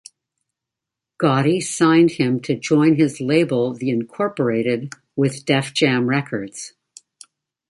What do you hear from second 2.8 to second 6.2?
his label The Incorporated with Def Jam